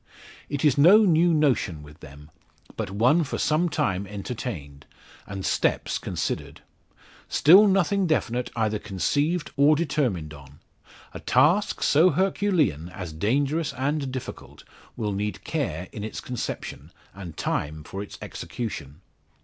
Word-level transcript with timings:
It 0.49 0.65
is 0.65 0.79
no 0.79 1.05
new 1.05 1.31
notion 1.31 1.83
with 1.83 1.99
them; 1.99 2.31
but 2.75 2.89
one 2.89 3.23
for 3.23 3.37
some 3.37 3.69
time 3.69 4.07
entertained, 4.07 4.87
and 5.27 5.45
steps 5.45 5.99
considered. 5.99 6.61
Still 7.29 7.67
nothing 7.67 8.07
definite 8.07 8.49
either 8.55 8.79
conceived, 8.79 9.51
or 9.55 9.75
determined 9.75 10.33
on. 10.33 10.57
A 11.13 11.19
task, 11.19 11.83
so 11.83 12.09
herculean, 12.09 12.89
as 12.89 13.13
dangerous 13.13 13.73
and 13.73 14.11
difficult, 14.11 14.63
will 14.97 15.13
need 15.13 15.43
care 15.43 15.87
in 15.91 16.03
its 16.03 16.19
conception, 16.19 16.91
and 17.13 17.37
time 17.37 17.83
for 17.83 18.01
its 18.01 18.17
execution. 18.23 19.01